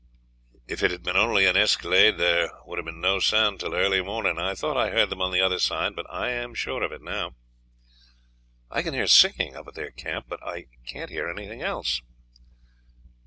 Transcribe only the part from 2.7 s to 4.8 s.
have been no sound until nearly morning. I thought